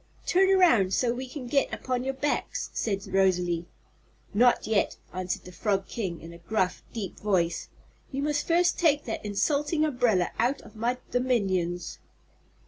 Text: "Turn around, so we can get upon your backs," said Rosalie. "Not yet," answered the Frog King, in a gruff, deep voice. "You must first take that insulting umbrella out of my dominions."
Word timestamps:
"Turn 0.25 0.49
around, 0.49 0.95
so 0.95 1.13
we 1.13 1.29
can 1.29 1.45
get 1.45 1.71
upon 1.71 2.03
your 2.03 2.15
backs," 2.15 2.71
said 2.73 3.05
Rosalie. 3.05 3.67
"Not 4.33 4.65
yet," 4.65 4.97
answered 5.13 5.43
the 5.43 5.51
Frog 5.51 5.87
King, 5.87 6.19
in 6.21 6.33
a 6.33 6.39
gruff, 6.39 6.81
deep 6.91 7.19
voice. 7.19 7.69
"You 8.11 8.23
must 8.23 8.47
first 8.47 8.79
take 8.79 9.05
that 9.05 9.23
insulting 9.23 9.85
umbrella 9.85 10.31
out 10.39 10.59
of 10.61 10.75
my 10.75 10.97
dominions." 11.11 11.99